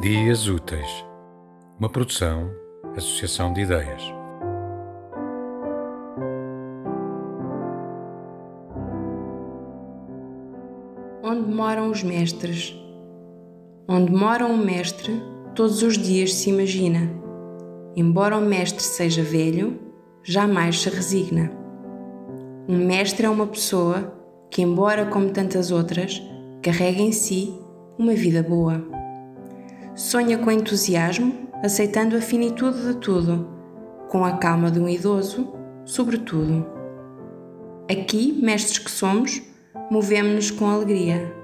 [0.00, 1.04] Ideias Úteis,
[1.76, 2.48] uma produção,
[2.96, 4.00] associação de ideias.
[11.20, 12.80] Onde moram os mestres?
[13.88, 15.20] Onde mora um mestre,
[15.56, 17.10] todos os dias se imagina.
[17.96, 19.80] Embora o mestre seja velho,
[20.22, 21.50] jamais se resigna.
[22.68, 24.14] Um mestre é uma pessoa
[24.48, 26.22] que, embora como tantas outras,
[26.62, 27.52] carrega em si
[27.98, 28.97] uma vida boa.
[29.98, 33.48] Sonha com entusiasmo, aceitando a finitude de tudo,
[34.08, 35.52] com a calma de um idoso,
[35.84, 36.64] sobretudo.
[37.90, 39.42] Aqui, mestres que somos,
[39.90, 41.34] movemos-nos com alegria.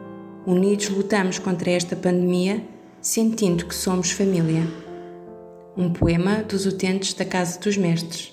[0.47, 2.65] Unidos lutamos contra esta pandemia,
[3.01, 4.63] sentindo que somos família.
[5.77, 8.33] Um poema dos utentes da Casa dos Mestres.